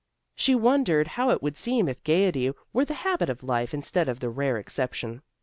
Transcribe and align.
She 0.33 0.55
wondered 0.55 1.09
how 1.09 1.29
it 1.29 1.43
would 1.43 1.55
seem 1.55 1.87
if 1.87 2.03
gaiety 2.03 2.51
were 2.73 2.85
the 2.85 2.95
habit 3.05 3.29
of 3.29 3.43
life 3.43 3.71
instead 3.71 4.09
of 4.09 4.19
the 4.19 4.31
rare 4.31 4.57
exception. 4.57 5.21